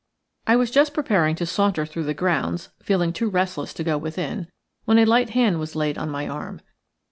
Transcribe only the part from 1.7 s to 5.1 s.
through the grounds, feeling too restless to go within, when a